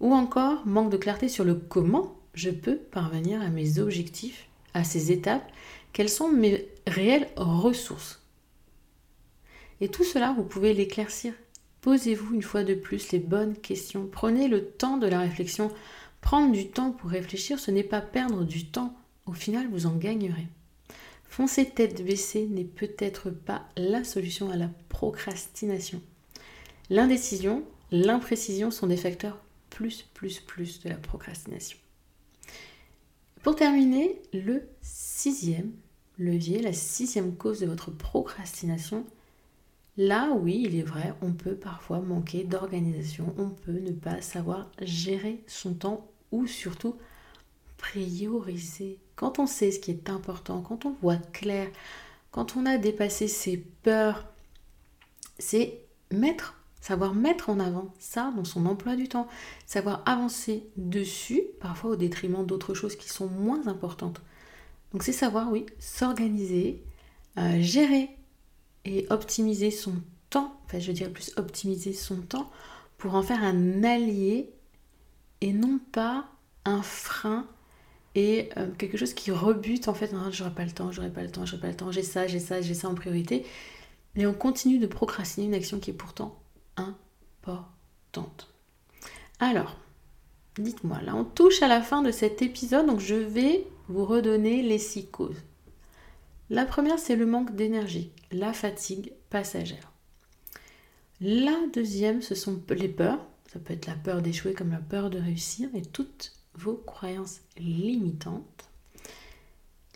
Ou 0.00 0.12
encore 0.12 0.66
manque 0.66 0.90
de 0.90 0.96
clarté 0.96 1.28
sur 1.28 1.44
le 1.44 1.54
comment 1.54 2.16
je 2.34 2.50
peux 2.50 2.76
parvenir 2.76 3.40
à 3.42 3.48
mes 3.48 3.78
objectifs, 3.78 4.46
à 4.74 4.84
ces 4.84 5.12
étapes, 5.12 5.50
quelles 5.92 6.08
sont 6.08 6.28
mes 6.28 6.68
réelles 6.86 7.28
ressources. 7.36 8.22
Et 9.80 9.88
tout 9.88 10.04
cela, 10.04 10.32
vous 10.32 10.44
pouvez 10.44 10.74
l'éclaircir. 10.74 11.34
Posez-vous 11.80 12.34
une 12.34 12.42
fois 12.42 12.62
de 12.62 12.74
plus 12.74 13.10
les 13.10 13.18
bonnes 13.18 13.56
questions. 13.56 14.08
Prenez 14.10 14.46
le 14.48 14.64
temps 14.64 14.96
de 14.96 15.08
la 15.08 15.18
réflexion. 15.18 15.70
Prendre 16.20 16.52
du 16.52 16.68
temps 16.68 16.92
pour 16.92 17.10
réfléchir, 17.10 17.58
ce 17.58 17.72
n'est 17.72 17.82
pas 17.82 18.00
perdre 18.00 18.44
du 18.44 18.66
temps. 18.66 18.94
Au 19.26 19.32
final, 19.32 19.66
vous 19.68 19.86
en 19.86 19.96
gagnerez. 19.96 20.46
Foncer 21.24 21.68
tête 21.68 22.04
baissée 22.04 22.46
n'est 22.46 22.62
peut-être 22.64 23.30
pas 23.30 23.66
la 23.76 24.04
solution 24.04 24.50
à 24.50 24.56
la 24.56 24.70
procrastination. 24.88 26.00
L'indécision, 26.90 27.64
l'imprécision 27.90 28.70
sont 28.70 28.86
des 28.86 28.96
facteurs 28.96 29.38
plus, 29.70 30.02
plus, 30.14 30.40
plus 30.40 30.80
de 30.80 30.90
la 30.90 30.96
procrastination. 30.96 31.78
Pour 33.42 33.56
terminer, 33.56 34.22
le 34.32 34.68
sixième 34.82 35.72
levier, 36.16 36.62
la 36.62 36.72
sixième 36.72 37.34
cause 37.34 37.58
de 37.58 37.66
votre 37.66 37.90
procrastination, 37.90 39.04
là 39.96 40.30
oui, 40.32 40.62
il 40.64 40.76
est 40.76 40.84
vrai, 40.84 41.12
on 41.22 41.32
peut 41.32 41.56
parfois 41.56 41.98
manquer 42.00 42.44
d'organisation, 42.44 43.34
on 43.38 43.48
peut 43.50 43.80
ne 43.80 43.90
pas 43.90 44.20
savoir 44.20 44.70
gérer 44.80 45.42
son 45.48 45.74
temps 45.74 46.08
ou 46.30 46.46
surtout 46.46 46.94
prioriser. 47.78 49.00
Quand 49.16 49.40
on 49.40 49.46
sait 49.46 49.72
ce 49.72 49.80
qui 49.80 49.90
est 49.90 50.08
important, 50.08 50.60
quand 50.60 50.86
on 50.86 50.94
voit 51.02 51.16
clair, 51.16 51.68
quand 52.30 52.56
on 52.56 52.64
a 52.64 52.78
dépassé 52.78 53.26
ses 53.26 53.56
peurs, 53.56 54.24
c'est 55.40 55.80
mettre, 56.12 56.61
savoir 56.82 57.14
mettre 57.14 57.48
en 57.48 57.60
avant 57.60 57.94
ça 58.00 58.32
dans 58.36 58.44
son 58.44 58.66
emploi 58.66 58.96
du 58.96 59.08
temps, 59.08 59.28
savoir 59.66 60.02
avancer 60.04 60.66
dessus, 60.76 61.42
parfois 61.60 61.92
au 61.92 61.96
détriment 61.96 62.44
d'autres 62.44 62.74
choses 62.74 62.96
qui 62.96 63.08
sont 63.08 63.28
moins 63.28 63.68
importantes. 63.68 64.20
Donc 64.92 65.04
c'est 65.04 65.12
savoir, 65.12 65.50
oui, 65.50 65.64
s'organiser, 65.78 66.82
euh, 67.38 67.62
gérer 67.62 68.10
et 68.84 69.06
optimiser 69.10 69.70
son 69.70 69.94
temps, 70.28 70.60
enfin 70.66 70.80
je 70.80 70.90
dirais 70.90 71.10
plus 71.10 71.32
optimiser 71.36 71.92
son 71.92 72.16
temps 72.16 72.50
pour 72.98 73.14
en 73.14 73.22
faire 73.22 73.44
un 73.44 73.84
allié 73.84 74.50
et 75.40 75.52
non 75.52 75.78
pas 75.92 76.26
un 76.64 76.82
frein 76.82 77.46
et 78.16 78.50
euh, 78.56 78.66
quelque 78.76 78.96
chose 78.96 79.14
qui 79.14 79.30
rebute 79.30 79.86
en 79.86 79.94
fait, 79.94 80.12
j'aurais 80.32 80.50
pas 80.50 80.64
le 80.64 80.72
temps, 80.72 80.90
j'aurais 80.90 81.12
pas 81.12 81.22
le 81.22 81.30
temps, 81.30 81.46
j'aurais 81.46 81.62
pas 81.62 81.68
le 81.68 81.76
temps, 81.76 81.92
j'ai 81.92 82.02
ça, 82.02 82.26
j'ai 82.26 82.40
ça, 82.40 82.60
j'ai 82.60 82.74
ça 82.74 82.88
en 82.88 82.96
priorité. 82.96 83.46
Et 84.16 84.26
on 84.26 84.34
continue 84.34 84.78
de 84.78 84.86
procrastiner 84.86 85.46
une 85.46 85.54
action 85.54 85.78
qui 85.78 85.90
est 85.90 85.94
pourtant 85.94 86.41
importante. 86.76 88.48
Alors, 89.40 89.76
dites-moi, 90.58 91.00
là 91.02 91.14
on 91.16 91.24
touche 91.24 91.62
à 91.62 91.68
la 91.68 91.82
fin 91.82 92.02
de 92.02 92.10
cet 92.10 92.42
épisode, 92.42 92.86
donc 92.86 93.00
je 93.00 93.14
vais 93.14 93.66
vous 93.88 94.04
redonner 94.04 94.62
les 94.62 94.78
six 94.78 95.06
causes. 95.06 95.42
La 96.50 96.66
première, 96.66 96.98
c'est 96.98 97.16
le 97.16 97.26
manque 97.26 97.54
d'énergie, 97.56 98.12
la 98.30 98.52
fatigue 98.52 99.12
passagère. 99.30 99.92
La 101.20 101.56
deuxième, 101.72 102.20
ce 102.20 102.34
sont 102.34 102.60
les 102.70 102.88
peurs. 102.88 103.24
Ça 103.52 103.58
peut 103.58 103.74
être 103.74 103.86
la 103.86 103.94
peur 103.94 104.22
d'échouer 104.22 104.54
comme 104.54 104.70
la 104.70 104.78
peur 104.78 105.08
de 105.08 105.18
réussir 105.18 105.68
et 105.74 105.82
toutes 105.82 106.32
vos 106.54 106.74
croyances 106.74 107.40
limitantes. 107.58 108.71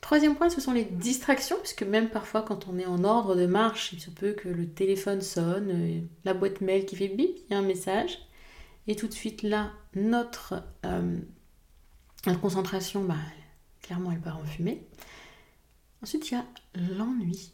Troisième 0.07 0.37
point, 0.37 0.51
ce 0.51 0.61
sont 0.61 0.71
les 0.73 0.85
distractions, 0.85 1.57
puisque 1.59 1.83
même 1.83 2.11
parfois 2.11 2.43
quand 2.43 2.69
on 2.69 2.79
est 2.79 2.87
en 2.87 3.03
ordre 3.03 3.35
de 3.35 3.45
marche, 3.45 3.93
il 3.93 4.01
se 4.01 4.11
peut 4.11 4.35
que 4.35 4.49
le 4.49 4.69
téléphone 4.69 5.21
sonne, 5.21 5.69
euh, 5.73 6.01
la 6.25 6.33
boîte 6.33 6.61
mail 6.61 6.87
qui 6.87 6.95
fait 6.95 7.09
bip, 7.09 7.37
il 7.37 7.53
y 7.53 7.55
a 7.57 7.59
un 7.59 7.63
message, 7.63 8.21
et 8.87 8.95
tout 8.95 9.09
de 9.09 9.13
suite 9.13 9.43
là, 9.43 9.73
notre, 9.97 10.63
euh, 10.85 11.19
concentration, 12.41 13.03
bah, 13.03 13.17
clairement, 13.83 14.13
elle 14.13 14.21
part 14.21 14.39
en 14.39 14.45
fumée. 14.45 14.87
Ensuite, 16.05 16.31
il 16.31 16.35
y 16.35 16.37
a 16.37 16.45
l'ennui, 16.97 17.51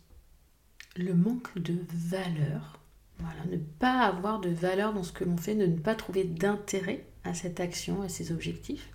le 0.97 1.14
manque 1.14 1.56
de 1.56 1.78
valeur. 1.88 2.80
Voilà, 3.18 3.47
ne 3.50 3.56
pas 3.56 4.00
avoir 4.00 4.40
de 4.40 4.50
valeur 4.50 4.92
dans 4.92 5.04
ce 5.04 5.12
que 5.12 5.25
l'on 5.25 5.38
fait, 5.38 5.54
ne 5.54 5.68
pas 5.68 5.94
trouver 5.94 6.25
d'intérêt 6.25 7.06
à 7.25 7.32
cette 7.32 7.61
action, 7.61 8.02
à 8.02 8.11
ses 8.11 8.30
objectifs. 8.30 8.90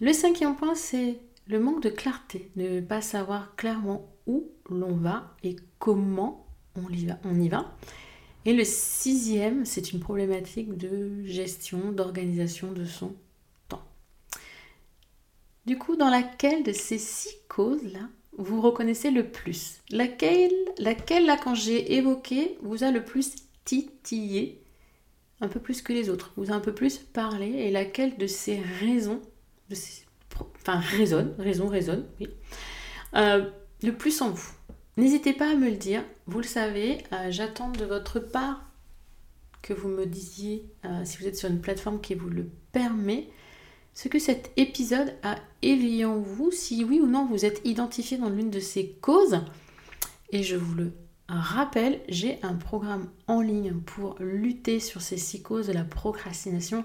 Le 0.00 0.12
cinquième 0.12 0.54
point, 0.54 0.76
c'est 0.76 1.18
le 1.46 1.58
manque 1.58 1.82
de 1.82 1.90
clarté, 1.90 2.50
ne 2.56 2.80
pas 2.80 3.00
savoir 3.00 3.56
clairement 3.56 4.14
où 4.26 4.50
l'on 4.68 4.94
va 4.94 5.36
et 5.42 5.56
comment 5.78 6.46
on 6.76 6.90
y 6.92 7.48
va. 7.48 7.76
Et 8.46 8.54
le 8.54 8.64
sixième, 8.64 9.64
c'est 9.64 9.92
une 9.92 10.00
problématique 10.00 10.76
de 10.76 11.24
gestion, 11.24 11.92
d'organisation 11.92 12.72
de 12.72 12.84
son 12.84 13.14
temps. 13.68 13.84
Du 15.66 15.76
coup, 15.76 15.96
dans 15.96 16.08
laquelle 16.08 16.62
de 16.62 16.72
ces 16.72 16.98
six 16.98 17.34
causes-là, 17.48 18.08
vous 18.38 18.60
reconnaissez 18.60 19.10
le 19.10 19.28
plus? 19.30 19.80
Laquelle, 19.90 20.54
laquelle 20.78 21.26
là, 21.26 21.36
quand 21.36 21.54
j'ai 21.54 21.94
évoqué, 21.96 22.56
vous 22.62 22.84
a 22.84 22.90
le 22.90 23.04
plus 23.04 23.34
titillé? 23.64 24.62
Un 25.42 25.48
peu 25.48 25.60
plus 25.60 25.82
que 25.82 25.92
les 25.92 26.08
autres, 26.08 26.32
vous 26.36 26.50
a 26.50 26.54
un 26.54 26.60
peu 26.60 26.74
plus 26.74 26.98
parlé, 26.98 27.48
et 27.48 27.70
laquelle 27.70 28.16
de 28.16 28.26
ces 28.26 28.58
raisons, 28.58 29.20
enfin 30.56 30.78
résonne, 30.78 31.34
raison 31.38 31.68
résonne, 31.68 32.04
oui, 32.20 32.28
euh, 33.16 33.48
le 33.82 33.92
plus 33.92 34.20
en 34.20 34.30
vous. 34.30 34.50
N'hésitez 34.96 35.32
pas 35.32 35.50
à 35.50 35.54
me 35.54 35.70
le 35.70 35.76
dire, 35.76 36.04
vous 36.26 36.40
le 36.40 36.46
savez, 36.46 36.98
euh, 37.12 37.30
j'attends 37.30 37.70
de 37.70 37.84
votre 37.84 38.20
part 38.20 38.64
que 39.62 39.72
vous 39.72 39.88
me 39.88 40.06
disiez, 40.06 40.64
euh, 40.84 41.04
si 41.04 41.18
vous 41.18 41.26
êtes 41.26 41.36
sur 41.36 41.50
une 41.50 41.60
plateforme 41.60 42.00
qui 42.00 42.14
vous 42.14 42.28
le 42.28 42.48
permet, 42.72 43.28
ce 43.94 44.08
que 44.08 44.18
cet 44.18 44.52
épisode 44.56 45.14
a 45.22 45.36
éveillé 45.62 46.04
en 46.04 46.18
vous, 46.18 46.50
si 46.50 46.84
oui 46.84 47.00
ou 47.00 47.06
non 47.06 47.26
vous 47.26 47.44
êtes 47.44 47.60
identifié 47.64 48.18
dans 48.18 48.30
l'une 48.30 48.50
de 48.50 48.60
ces 48.60 48.90
causes. 49.00 49.40
Et 50.30 50.42
je 50.42 50.56
vous 50.56 50.74
le 50.74 50.92
rappelle, 51.28 52.00
j'ai 52.08 52.38
un 52.42 52.54
programme 52.54 53.08
en 53.26 53.40
ligne 53.40 53.74
pour 53.74 54.16
lutter 54.20 54.80
sur 54.80 55.00
ces 55.00 55.16
six 55.16 55.42
causes 55.42 55.66
de 55.66 55.72
la 55.72 55.84
procrastination. 55.84 56.84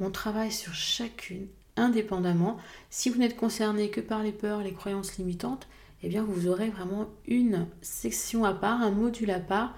On 0.00 0.10
travaille 0.10 0.52
sur 0.52 0.74
chacune 0.74 1.48
indépendamment. 1.76 2.56
Si 2.90 3.10
vous 3.10 3.18
n'êtes 3.18 3.36
concerné 3.36 3.90
que 3.90 4.00
par 4.00 4.22
les 4.22 4.32
peurs, 4.32 4.62
les 4.62 4.72
croyances 4.72 5.18
limitantes, 5.18 5.68
eh 6.02 6.08
bien 6.08 6.22
vous 6.22 6.48
aurez 6.48 6.70
vraiment 6.70 7.08
une 7.26 7.66
section 7.82 8.44
à 8.44 8.54
part, 8.54 8.80
un 8.82 8.90
module 8.90 9.30
à 9.30 9.40
part 9.40 9.74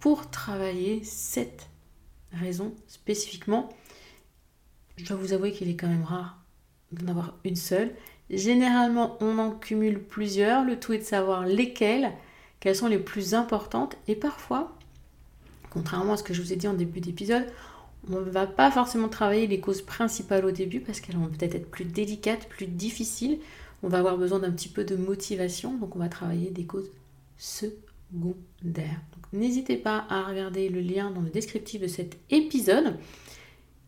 pour 0.00 0.30
travailler 0.30 1.02
cette 1.04 1.68
raison 2.32 2.74
spécifiquement. 2.86 3.68
Je 4.96 5.04
dois 5.04 5.16
vous 5.16 5.32
avouer 5.32 5.52
qu'il 5.52 5.68
est 5.68 5.76
quand 5.76 5.88
même 5.88 6.04
rare 6.04 6.38
d'en 6.92 7.08
avoir 7.08 7.34
une 7.44 7.56
seule. 7.56 7.94
Généralement, 8.30 9.16
on 9.20 9.38
en 9.38 9.52
cumule 9.52 10.02
plusieurs. 10.02 10.64
Le 10.64 10.78
tout 10.78 10.92
est 10.92 10.98
de 10.98 11.02
savoir 11.04 11.46
lesquelles, 11.46 12.12
quelles 12.60 12.76
sont 12.76 12.88
les 12.88 12.98
plus 12.98 13.34
importantes. 13.34 13.96
Et 14.06 14.14
parfois, 14.14 14.76
contrairement 15.70 16.14
à 16.14 16.16
ce 16.16 16.22
que 16.22 16.34
je 16.34 16.42
vous 16.42 16.52
ai 16.52 16.56
dit 16.56 16.68
en 16.68 16.74
début 16.74 17.00
d'épisode, 17.00 17.46
on 18.10 18.20
ne 18.20 18.30
va 18.30 18.46
pas 18.46 18.70
forcément 18.70 19.08
travailler 19.08 19.46
les 19.46 19.60
causes 19.60 19.82
principales 19.82 20.44
au 20.44 20.50
début 20.50 20.80
parce 20.80 21.00
qu'elles 21.00 21.16
vont 21.16 21.28
peut-être 21.28 21.54
être 21.54 21.70
plus 21.70 21.84
délicates, 21.84 22.48
plus 22.48 22.66
difficiles. 22.66 23.38
On 23.82 23.88
va 23.88 23.98
avoir 23.98 24.16
besoin 24.16 24.38
d'un 24.38 24.50
petit 24.50 24.68
peu 24.68 24.84
de 24.84 24.96
motivation, 24.96 25.76
donc 25.76 25.94
on 25.94 25.98
va 25.98 26.08
travailler 26.08 26.50
des 26.50 26.64
causes 26.64 26.90
secondaires. 27.36 29.00
N'hésitez 29.32 29.76
pas 29.76 30.06
à 30.08 30.22
regarder 30.22 30.68
le 30.68 30.80
lien 30.80 31.10
dans 31.10 31.20
le 31.20 31.30
descriptif 31.30 31.80
de 31.80 31.86
cet 31.86 32.16
épisode 32.30 32.96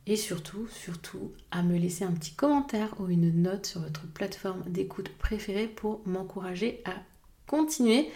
et 0.07 0.17
surtout, 0.17 0.67
surtout 0.69 1.33
à 1.51 1.63
me 1.63 1.79
laisser 1.79 2.05
un 2.05 2.13
petit 2.13 2.35
commentaire 2.35 2.95
ou 3.01 3.09
une 3.09 3.43
note 3.43 3.67
sur 3.67 3.81
votre 3.81 4.07
plateforme 4.07 4.63
d'écoute 4.67 5.09
préférée 5.19 5.69
pour 5.69 6.01
m'encourager 6.07 6.83
à 6.85 6.95
continuer 7.47 8.09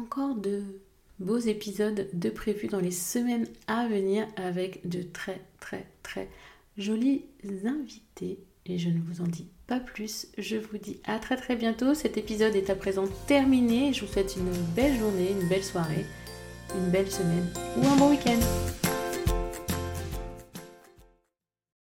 encore 0.00 0.34
de 0.34 0.62
beaux 1.22 1.38
épisodes 1.38 2.08
de 2.12 2.30
prévus 2.30 2.66
dans 2.66 2.80
les 2.80 2.90
semaines 2.90 3.46
à 3.66 3.86
venir 3.88 4.26
avec 4.36 4.86
de 4.88 5.02
très 5.02 5.40
très 5.60 5.86
très 6.02 6.28
jolis 6.76 7.24
invités. 7.64 8.38
Et 8.66 8.78
je 8.78 8.88
ne 8.88 9.00
vous 9.00 9.22
en 9.22 9.26
dis 9.26 9.48
pas 9.66 9.80
plus. 9.80 10.28
Je 10.38 10.56
vous 10.56 10.78
dis 10.78 11.00
à 11.04 11.18
très 11.18 11.36
très 11.36 11.56
bientôt. 11.56 11.94
Cet 11.94 12.16
épisode 12.16 12.54
est 12.54 12.70
à 12.70 12.76
présent 12.76 13.06
terminé. 13.26 13.92
Je 13.92 14.04
vous 14.04 14.12
souhaite 14.12 14.36
une 14.36 14.52
belle 14.74 14.98
journée, 14.98 15.32
une 15.32 15.48
belle 15.48 15.64
soirée, 15.64 16.06
une 16.76 16.90
belle 16.90 17.10
semaine 17.10 17.48
ou 17.76 17.86
un 17.86 17.96
bon 17.96 18.10
week-end. 18.10 18.81